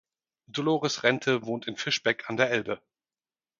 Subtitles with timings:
[0.47, 2.81] Dolores Rente wohnt in Fischbeck an der Elbe.